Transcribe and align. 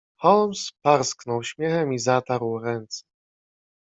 "Holmes 0.17 0.71
parsknął 0.81 1.43
śmiechem 1.43 1.93
i 1.93 1.99
zatarł 1.99 2.59
ręce." 2.59 3.03